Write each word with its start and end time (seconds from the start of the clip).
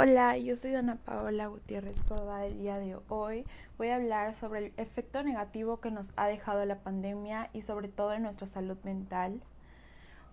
Hola, 0.00 0.38
yo 0.38 0.54
soy 0.54 0.70
Dana 0.70 0.94
Paola 0.94 1.48
Gutiérrez 1.48 2.00
Córdoba. 2.06 2.46
El 2.46 2.60
día 2.60 2.78
de 2.78 2.96
hoy 3.08 3.44
voy 3.78 3.88
a 3.88 3.96
hablar 3.96 4.36
sobre 4.36 4.66
el 4.66 4.72
efecto 4.76 5.24
negativo 5.24 5.80
que 5.80 5.90
nos 5.90 6.12
ha 6.14 6.28
dejado 6.28 6.64
la 6.64 6.78
pandemia 6.78 7.50
y 7.52 7.62
sobre 7.62 7.88
todo 7.88 8.12
en 8.12 8.22
nuestra 8.22 8.46
salud 8.46 8.76
mental, 8.84 9.40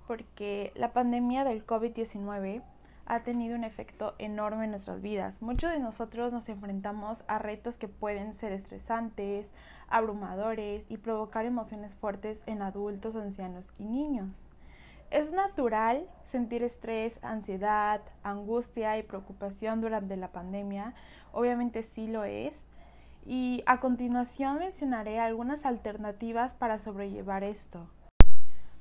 porque 0.06 0.72
la 0.76 0.94
pandemia 0.94 1.44
del 1.46 1.66
COVID-19 1.66 2.62
ha 3.08 3.24
tenido 3.24 3.56
un 3.56 3.64
efecto 3.64 4.14
enorme 4.20 4.66
en 4.66 4.70
nuestras 4.70 5.02
vidas. 5.02 5.42
Muchos 5.42 5.72
de 5.72 5.80
nosotros 5.80 6.32
nos 6.32 6.48
enfrentamos 6.48 7.24
a 7.26 7.40
retos 7.40 7.78
que 7.78 7.88
pueden 7.88 8.36
ser 8.36 8.52
estresantes, 8.52 9.52
abrumadores 9.88 10.86
y 10.90 10.98
provocar 10.98 11.48
emociones 11.48 11.92
fuertes 11.96 12.44
en 12.46 12.62
adultos, 12.62 13.16
ancianos 13.16 13.66
y 13.80 13.86
niños. 13.86 14.46
Es 15.16 15.32
natural 15.32 16.10
sentir 16.30 16.62
estrés, 16.62 17.24
ansiedad, 17.24 18.02
angustia 18.22 18.98
y 18.98 19.04
preocupación 19.04 19.80
durante 19.80 20.18
la 20.18 20.34
pandemia. 20.34 20.94
Obviamente 21.32 21.84
sí 21.84 22.08
lo 22.08 22.26
es. 22.26 22.62
Y 23.26 23.64
a 23.66 23.80
continuación 23.80 24.60
mencionaré 24.60 25.22
algunas 25.22 25.66
alternativas 25.66 26.54
para 26.56 26.80
sobrellevar 26.80 27.46
esto. 27.46 27.88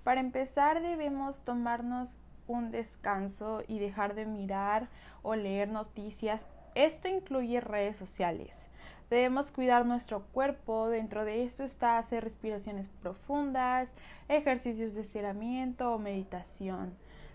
Para 0.03 0.19
empezar 0.19 0.83
debemos 0.83 1.39
tomarnos 1.45 2.09
un 2.49 2.73
descanso 2.73 3.63
y 3.69 3.79
dejar 3.79 4.17
de 4.17 4.27
mirar 4.27 4.89
o 5.23 5.37
leer 5.37 5.69
noticias. 5.69 6.43
Esto 6.75 7.07
incluye 7.07 7.61
redes 7.61 7.97
sociales. 7.97 8.64
Debemos 9.11 9.51
cuidar 9.51 9.85
nuestro 9.85 10.23
cuerpo, 10.33 10.89
dentro 10.89 11.25
de 11.25 11.45
esto 11.45 11.63
está 11.63 11.99
hacer 11.99 12.25
respiraciones 12.25 12.89
profundas, 13.03 13.89
ejercicios 14.29 14.95
de 14.95 15.03
estiramiento 15.03 15.93
o 15.93 15.99
meditación. 15.99 16.95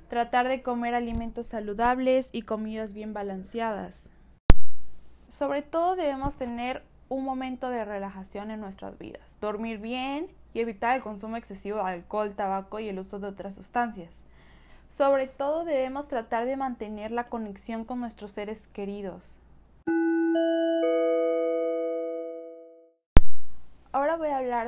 Tratar 0.09 0.47
de 0.47 0.63
comer 0.63 0.95
alimentos 0.95 1.47
saludables 1.47 2.29
y 2.31 2.41
comidas 2.41 2.93
bien 2.93 3.13
balanceadas. 3.13 4.09
Sobre 5.27 5.61
todo 5.61 5.95
debemos 5.95 6.35
tener 6.37 6.83
un 7.07 7.23
momento 7.23 7.69
de 7.69 7.85
relajación 7.85 8.51
en 8.51 8.59
nuestras 8.59 8.97
vidas, 8.97 9.21
dormir 9.39 9.79
bien 9.79 10.27
y 10.53 10.61
evitar 10.61 10.95
el 10.95 11.03
consumo 11.03 11.37
excesivo 11.37 11.77
de 11.77 11.91
alcohol, 11.91 12.33
tabaco 12.35 12.79
y 12.79 12.89
el 12.89 12.99
uso 12.99 13.19
de 13.19 13.27
otras 13.27 13.55
sustancias. 13.55 14.11
Sobre 14.89 15.27
todo 15.27 15.63
debemos 15.63 16.07
tratar 16.07 16.45
de 16.45 16.57
mantener 16.57 17.11
la 17.11 17.27
conexión 17.27 17.85
con 17.85 17.99
nuestros 17.99 18.31
seres 18.31 18.67
queridos. 18.67 19.38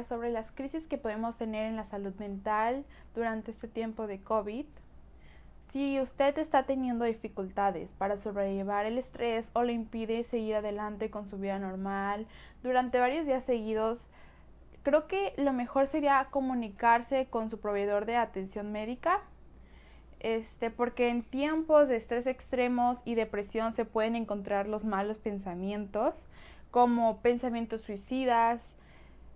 Sobre 0.08 0.32
las 0.32 0.52
crisis 0.52 0.88
que 0.88 0.98
podemos 0.98 1.38
tener 1.38 1.66
en 1.66 1.76
la 1.76 1.86
salud 1.86 2.14
mental 2.16 2.86
durante 3.14 3.52
este 3.52 3.68
tiempo 3.68 4.08
de 4.08 4.22
COVID. 4.22 4.66
Si 5.72 6.00
usted 6.02 6.38
está 6.38 6.64
teniendo 6.64 7.06
dificultades 7.06 7.90
para 7.98 8.18
sobrellevar 8.18 8.86
el 8.86 8.98
estrés 8.98 9.50
o 9.54 9.64
le 9.64 9.74
impide 9.74 10.24
seguir 10.24 10.56
adelante 10.56 11.10
con 11.10 11.28
su 11.28 11.38
vida 11.38 11.60
normal 11.60 12.28
durante 12.64 13.00
varios 13.00 13.26
días 13.26 13.46
seguidos, 13.46 14.06
creo 14.84 15.08
que 15.08 15.34
lo 15.38 15.54
mejor 15.54 15.88
sería 15.88 16.28
comunicarse 16.30 17.28
con 17.30 17.50
su 17.50 17.60
proveedor 17.60 18.06
de 18.06 18.18
atención 18.18 18.72
médica. 18.72 19.22
Este, 20.20 20.70
porque 20.70 21.10
en 21.10 21.24
tiempos 21.24 21.88
de 21.88 21.96
estrés 21.96 22.28
extremos 22.28 23.00
y 23.06 23.16
depresión 23.16 23.74
se 23.74 23.86
pueden 23.86 24.16
encontrar 24.16 24.68
los 24.68 24.84
malos 24.84 25.18
pensamientos, 25.18 26.14
como 26.70 27.22
pensamientos 27.22 27.82
suicidas, 27.82 28.62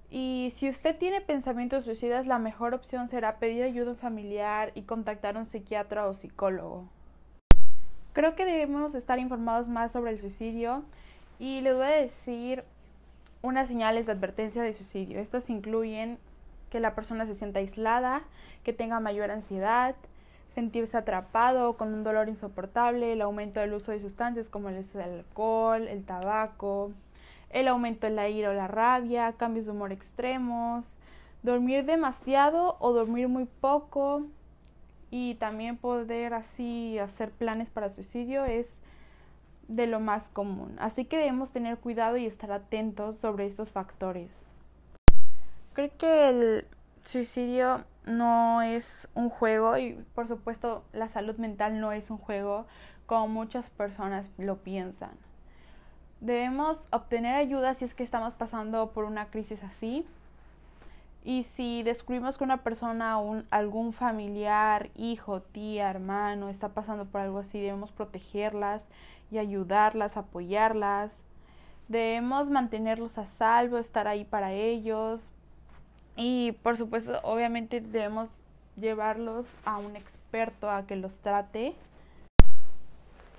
y 0.10 0.54
si 0.56 0.70
usted 0.70 0.98
tiene 0.98 1.22
pensamientos 1.22 1.86
suicidas, 1.86 2.28
la 2.28 2.40
mejor 2.40 2.74
opción 2.74 3.08
será 3.08 3.38
pedir 3.38 3.64
ayuda 3.64 3.96
familiar 3.96 4.72
y 4.76 4.84
contactar 4.84 5.36
a 5.36 5.40
un 5.40 5.46
psiquiatra 5.46 6.08
o 6.08 6.14
psicólogo. 6.14 6.88
Creo 8.14 8.36
que 8.36 8.46
debemos 8.46 8.96
estar 8.96 9.20
informados 9.20 9.68
más 9.68 9.92
sobre 9.92 10.12
el 10.12 10.22
suicidio 10.22 10.84
y 11.38 11.62
les 11.62 11.76
voy 11.76 11.84
a 11.84 12.02
decir 12.02 12.64
unas 13.42 13.68
señales 13.68 14.06
de 14.06 14.14
advertencia 14.14 14.64
de 14.64 14.74
suicidio. 14.74 15.20
Estos 15.20 15.50
incluyen 15.50 16.18
que 16.70 16.80
la 16.80 16.96
persona 16.96 17.26
se 17.26 17.36
sienta 17.36 17.60
aislada, 17.60 18.24
que 18.64 18.74
tenga 18.74 19.00
mayor 19.00 19.32
ansiedad, 19.32 19.96
sentirse 20.54 20.98
atrapado 20.98 21.76
con 21.76 21.94
un 21.94 22.04
dolor 22.04 22.30
insoportable, 22.30 23.12
el 23.12 23.22
aumento 23.22 23.60
del 23.60 23.74
uso 23.74 23.92
de 23.92 24.00
sustancias 24.00 24.50
como 24.50 24.70
el 24.70 24.84
alcohol, 25.02 25.88
el 25.88 26.06
tabaco, 26.06 26.94
el 27.50 27.68
aumento 27.68 28.08
de 28.08 28.14
la 28.14 28.30
ira 28.30 28.50
o 28.50 28.54
la 28.54 28.68
rabia, 28.68 29.34
cambios 29.34 29.66
de 29.66 29.72
humor 29.72 29.92
extremos, 29.92 30.86
dormir 31.44 31.86
demasiado 31.86 32.76
o 32.80 32.92
dormir 32.92 33.28
muy 33.28 33.46
poco 33.46 34.24
y 35.12 35.36
también 35.36 35.78
poder 35.78 36.34
así 36.34 36.98
hacer 37.00 37.32
planes 37.32 37.70
para 37.70 37.90
suicidio 37.90 38.46
es 38.46 38.70
de 39.68 39.88
lo 39.88 40.00
más 40.00 40.30
común. 40.30 40.76
Así 40.80 41.06
que 41.06 41.18
debemos 41.18 41.52
tener 41.52 41.78
cuidado 41.78 42.18
y 42.18 42.26
estar 42.26 42.52
atentos 42.52 43.18
sobre 43.18 43.46
estos 43.46 43.70
factores. 43.70 44.30
Creo 45.74 45.92
que 45.98 46.30
el 46.30 46.68
suicidio 47.06 47.84
no 48.06 48.62
es 48.62 49.08
un 49.14 49.30
juego 49.30 49.78
y 49.78 49.94
por 50.14 50.28
supuesto 50.28 50.84
la 50.94 51.10
salud 51.10 51.36
mental 51.38 51.80
no 51.80 51.92
es 51.92 52.12
un 52.12 52.18
juego 52.18 52.66
como 53.06 53.28
muchas 53.28 53.70
personas 53.70 54.26
lo 54.38 54.58
piensan. 54.58 55.12
Debemos 56.22 56.84
obtener 56.92 57.36
ayuda 57.36 57.74
si 57.74 57.86
es 57.86 57.94
que 57.94 58.04
estamos 58.04 58.34
pasando 58.34 58.92
por 58.92 59.06
una 59.06 59.28
crisis 59.28 59.64
así. 59.64 60.06
Y 61.24 61.44
si 61.44 61.82
descubrimos 61.84 62.38
que 62.38 62.44
una 62.44 62.58
persona, 62.58 63.18
un, 63.18 63.46
algún 63.50 63.94
familiar, 63.94 64.90
hijo, 64.96 65.42
tía, 65.42 65.90
hermano 65.90 66.50
está 66.50 66.70
pasando 66.70 67.06
por 67.06 67.22
algo 67.22 67.40
así, 67.40 67.60
debemos 67.60 67.92
protegerlas 67.92 68.84
y 69.32 69.40
ayudarlas, 69.40 70.18
apoyarlas. 70.18 71.12
Debemos 71.88 72.50
mantenerlos 72.50 73.18
a 73.18 73.26
salvo, 73.26 73.78
estar 73.78 74.08
ahí 74.08 74.24
para 74.24 74.54
ellos. 74.54 75.20
Y 76.16 76.54
por 76.64 76.78
supuesto, 76.78 77.20
obviamente 77.24 77.82
debemos 77.82 78.30
llevarlos 78.78 79.46
a 79.66 79.78
un 79.78 79.96
experto 79.96 80.70
a 80.70 80.86
que 80.86 80.96
los 80.96 81.18
trate 81.18 81.76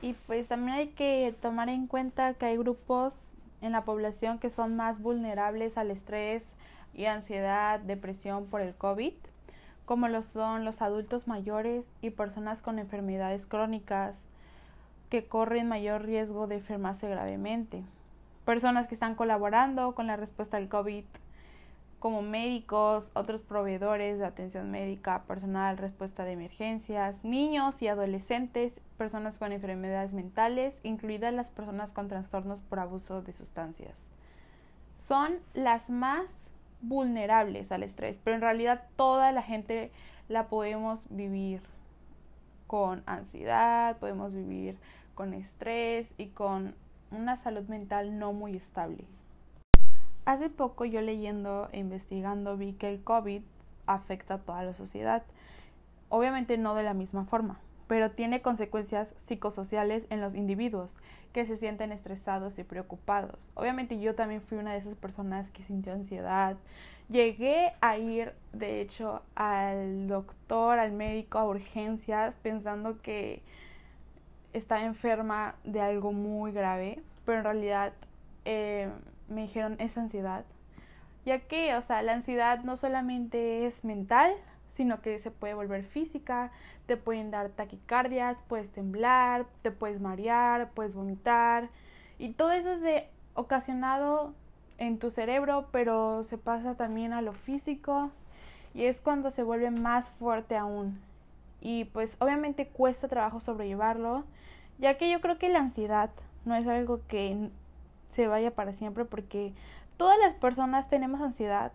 y 0.03 0.13
pues 0.13 0.47
también 0.47 0.79
hay 0.79 0.89
que 0.89 1.35
tomar 1.41 1.69
en 1.69 1.87
cuenta 1.87 2.35
que 2.35 2.47
hay 2.47 2.57
grupos 2.57 3.31
en 3.61 3.73
la 3.73 3.85
población 3.85 4.39
que 4.39 4.51
son 4.51 4.77
más 4.77 5.01
vulnerables 5.01 5.77
al 5.79 5.91
estrés 5.91 6.43
y 6.95 7.07
ansiedad, 7.07 7.81
depresión 7.81 8.47
por 8.47 8.61
el 8.61 8.75
COVID, 8.75 9.15
como 9.85 10.09
lo 10.09 10.23
son 10.23 10.65
los 10.65 10.83
adultos 10.83 11.27
mayores 11.27 11.85
y 12.03 12.11
personas 12.11 12.61
con 12.61 12.79
enfermedades 12.79 13.47
crónicas 13.47 14.15
que 15.11 15.27
corren 15.27 15.69
mayor 15.69 16.03
riesgo 16.03 16.47
de 16.47 16.57
enfermarse 16.57 17.09
gravemente. 17.09 17.83
Personas 18.45 18.87
que 18.89 18.95
están 18.95 19.15
colaborando 19.15 19.95
con 19.95 20.07
la 20.07 20.17
respuesta 20.17 20.57
al 20.57 20.69
COVID 20.69 21.05
como 22.07 22.23
médicos, 22.23 23.11
otros 23.15 23.43
proveedores 23.43 24.21
de 24.21 24.27
atención 24.27 24.71
médica, 24.71 25.25
personal, 25.25 25.77
respuesta 25.77 26.25
de 26.25 26.35
emergencias, 26.35 27.17
niños 27.25 27.83
y 27.83 27.89
adolescentes, 27.89 28.73
personas 28.97 29.41
con 29.41 29.51
enfermedades 29.51 30.13
mentales, 30.13 30.79
incluidas 30.85 31.35
las 31.35 31.51
personas 31.51 31.91
con 31.93 32.07
trastornos 32.07 32.61
por 32.61 32.79
abuso 32.79 33.23
de 33.23 33.33
sustancias. 33.33 33.97
Son 34.93 35.35
las 35.53 35.91
más 35.91 36.27
vulnerables 36.81 37.73
al 37.73 37.83
estrés, 37.83 38.21
pero 38.23 38.37
en 38.37 38.43
realidad 38.43 38.85
toda 38.95 39.33
la 39.33 39.43
gente 39.43 39.91
la 40.29 40.47
podemos 40.47 41.03
vivir 41.11 41.61
con 42.69 43.03
ansiedad, 43.07 43.97
podemos 43.97 44.33
vivir 44.33 44.79
con 45.17 45.35
estrés 45.35 46.09
y 46.19 46.29
con 46.29 46.77
una 47.11 47.37
salud 47.37 47.67
mental 47.67 48.17
no 48.17 48.33
muy 48.33 48.55
estable. 48.55 49.07
Hace 50.27 50.51
poco 50.51 50.85
yo 50.85 51.01
leyendo 51.03 51.69
e 51.71 51.79
investigando 51.79 52.57
vi 52.57 52.73
que 52.73 52.89
el 52.89 53.01
COVID 53.05 53.43
afecta 53.87 54.35
a 54.35 54.39
toda 54.39 54.65
la 54.65 54.75
sociedad. 54.75 55.23
Obviamente 56.09 56.59
no 56.59 56.75
de 56.75 56.83
la 56.83 56.95
misma 56.95 57.27
forma, 57.27 57.61
pero 57.87 58.11
tiene 58.11 58.43
consecuencias 58.43 59.07
psicosociales 59.29 60.05
en 60.11 60.21
los 60.21 60.35
individuos 60.35 60.97
que 61.33 61.47
se 61.47 61.57
sienten 61.57 61.93
estresados 61.93 62.59
y 62.59 62.65
preocupados. 62.65 63.53
Obviamente 63.55 64.01
yo 64.01 64.17
también 64.17 64.43
fui 64.43 64.59
una 64.59 64.73
de 64.73 64.79
esas 64.79 64.97
personas 64.97 65.49
que 65.53 65.63
sintió 65.63 65.93
ansiedad. 65.93 66.57
Llegué 67.09 67.75
a 67.81 67.97
ir, 67.97 68.33
de 68.53 68.81
hecho, 68.81 69.23
al 69.37 70.09
doctor, 70.09 70.81
al 70.81 70.91
médico, 70.91 71.39
a 71.39 71.47
urgencias, 71.47 72.35
pensando 72.43 73.01
que 73.01 73.45
estaba 74.53 74.83
enferma 74.83 75.55
de 75.63 75.81
algo 75.81 76.11
muy 76.11 76.51
grave, 76.51 77.01
pero 77.25 77.39
en 77.39 77.45
realidad 77.45 77.93
eh, 78.45 78.91
me 79.29 79.43
dijeron 79.43 79.77
es 79.79 79.97
ansiedad. 79.97 80.45
Ya 81.25 81.41
que, 81.41 81.75
o 81.75 81.83
sea, 81.83 82.03
la 82.03 82.13
ansiedad 82.13 82.63
no 82.63 82.77
solamente 82.77 83.67
es 83.67 83.85
mental, 83.85 84.33
sino 84.77 85.01
que 85.01 85.19
se 85.19 85.31
puede 85.31 85.55
volver 85.55 85.85
física, 85.85 86.53
te 86.87 86.97
pueden 86.97 87.31
dar 87.31 87.49
taquicardias, 87.51 88.37
puedes 88.49 88.71
temblar, 88.71 89.47
te 89.63 89.71
puedes 89.71 90.01
marear, 90.01 90.71
puedes 90.71 90.95
vomitar. 90.95 91.69
Y 92.19 92.33
todo 92.33 92.53
eso 92.53 92.73
es 92.73 92.81
de 92.81 93.09
ocasionado 93.35 94.35
en 94.79 94.99
tu 94.99 95.11
cerebro, 95.11 95.69
pero 95.73 96.23
se 96.23 96.39
pasa 96.39 96.75
también 96.77 97.13
a 97.13 97.23
lo 97.23 97.33
físico 97.33 98.11
y 98.75 98.85
es 98.85 99.01
cuando 99.01 99.31
se 99.31 99.43
vuelve 99.43 99.71
más 99.71 100.11
fuerte 100.11 100.57
aún. 100.57 101.01
Y 101.61 101.87
pues 101.87 102.17
obviamente 102.21 102.69
cuesta 102.69 103.09
trabajo 103.09 103.41
sobrellevarlo 103.41 104.25
ya 104.79 104.99
que 104.99 105.11
yo 105.11 105.21
creo 105.21 105.39
que 105.39 105.49
la 105.49 105.61
ansiedad 105.61 106.11
no 106.45 106.55
es 106.55 106.67
algo 106.67 107.01
que 107.09 107.51
se 108.17 108.27
vaya 108.27 108.51
para 108.51 108.73
siempre 108.73 109.05
porque 109.05 109.53
todas 109.97 110.19
las 110.19 110.35
personas 110.35 110.89
tenemos 110.89 111.21
ansiedad, 111.21 111.73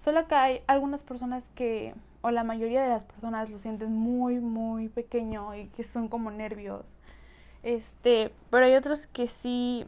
solo 0.00 0.26
que 0.28 0.34
hay 0.34 0.62
algunas 0.66 1.02
personas 1.02 1.44
que, 1.54 1.94
o 2.20 2.30
la 2.30 2.44
mayoría 2.44 2.82
de 2.82 2.88
las 2.88 3.04
personas 3.04 3.48
lo 3.48 3.58
sienten 3.58 3.92
muy, 3.92 4.40
muy 4.40 4.88
pequeño 4.88 5.54
y 5.54 5.68
que 5.68 5.84
son 5.84 6.08
como 6.08 6.30
nervios. 6.30 6.84
Este, 7.62 8.32
pero 8.50 8.66
hay 8.66 8.74
otros 8.74 9.06
que 9.06 9.28
sí 9.28 9.86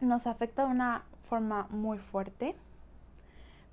nos 0.00 0.26
afecta 0.26 0.66
de 0.66 0.72
una 0.72 1.04
forma 1.28 1.66
muy 1.70 1.98
fuerte. 1.98 2.56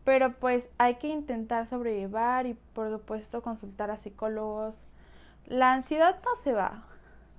Pero 0.06 0.33
pues 0.33 0.69
hay 0.77 0.95
que 0.95 1.07
intentar 1.07 1.68
sobrellevar 1.68 2.45
y 2.45 2.53
por 2.74 2.89
supuesto 2.89 3.42
consultar 3.42 3.92
a 3.92 3.98
psicólogos. 3.98 4.80
La 5.48 5.74
ansiedad 5.74 6.18
no 6.24 6.36
se 6.42 6.53
va, 6.53 6.86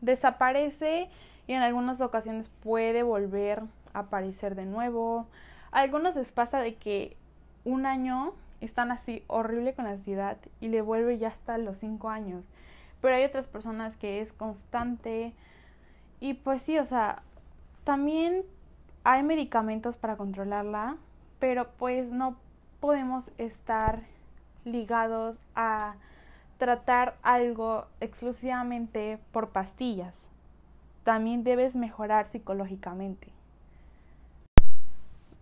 desaparece 0.02 1.08
y 1.46 1.54
en 1.54 1.62
algunas 1.62 2.00
ocasiones 2.02 2.50
puede 2.62 3.02
volver 3.02 3.62
aparecer 4.00 4.54
de 4.54 4.66
nuevo. 4.66 5.26
A 5.70 5.80
algunos 5.80 6.16
les 6.16 6.32
pasa 6.32 6.60
de 6.60 6.76
que 6.76 7.16
un 7.64 7.86
año 7.86 8.32
están 8.60 8.90
así 8.90 9.22
horrible 9.26 9.74
con 9.74 9.84
la 9.84 9.92
ansiedad 9.92 10.36
y 10.60 10.68
le 10.68 10.82
vuelve 10.82 11.18
ya 11.18 11.28
hasta 11.28 11.58
los 11.58 11.78
cinco 11.78 12.10
años. 12.10 12.44
Pero 13.00 13.14
hay 13.14 13.24
otras 13.24 13.46
personas 13.46 13.96
que 13.96 14.20
es 14.20 14.32
constante 14.32 15.32
y 16.20 16.34
pues 16.34 16.62
sí, 16.62 16.78
o 16.78 16.84
sea, 16.84 17.22
también 17.84 18.42
hay 19.04 19.22
medicamentos 19.22 19.96
para 19.96 20.16
controlarla, 20.16 20.96
pero 21.38 21.68
pues 21.78 22.10
no 22.10 22.36
podemos 22.80 23.30
estar 23.38 24.02
ligados 24.64 25.36
a 25.54 25.94
tratar 26.58 27.16
algo 27.22 27.86
exclusivamente 28.00 29.18
por 29.32 29.50
pastillas. 29.50 30.14
También 31.04 31.44
debes 31.44 31.74
mejorar 31.76 32.26
psicológicamente. 32.26 33.28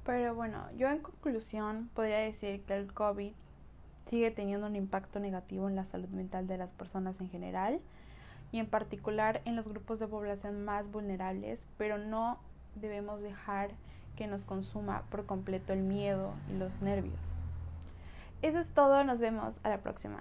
Pero 0.06 0.36
bueno, 0.36 0.64
yo 0.76 0.88
en 0.88 1.00
conclusión 1.00 1.90
podría 1.92 2.18
decir 2.18 2.62
que 2.62 2.76
el 2.76 2.92
COVID 2.92 3.32
sigue 4.08 4.30
teniendo 4.30 4.68
un 4.68 4.76
impacto 4.76 5.18
negativo 5.18 5.68
en 5.68 5.74
la 5.74 5.84
salud 5.86 6.08
mental 6.08 6.46
de 6.46 6.58
las 6.58 6.70
personas 6.70 7.20
en 7.20 7.28
general 7.28 7.80
y 8.52 8.60
en 8.60 8.66
particular 8.66 9.42
en 9.44 9.56
los 9.56 9.66
grupos 9.66 9.98
de 9.98 10.06
población 10.06 10.64
más 10.64 10.88
vulnerables, 10.90 11.58
pero 11.76 11.98
no 11.98 12.38
debemos 12.76 13.20
dejar 13.20 13.72
que 14.14 14.28
nos 14.28 14.44
consuma 14.44 15.02
por 15.10 15.26
completo 15.26 15.72
el 15.72 15.82
miedo 15.82 16.34
y 16.48 16.56
los 16.56 16.80
nervios. 16.82 17.18
Eso 18.42 18.60
es 18.60 18.68
todo, 18.68 19.02
nos 19.02 19.18
vemos 19.18 19.54
a 19.64 19.70
la 19.70 19.78
próxima. 19.78 20.20